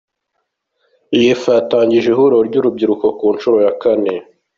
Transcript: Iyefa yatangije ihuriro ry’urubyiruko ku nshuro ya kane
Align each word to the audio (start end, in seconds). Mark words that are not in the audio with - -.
Iyefa 1.17 1.49
yatangije 1.57 2.07
ihuriro 2.09 2.39
ry’urubyiruko 2.49 3.05
ku 3.17 3.25
nshuro 3.35 3.57
ya 3.65 3.71
kane 3.81 4.13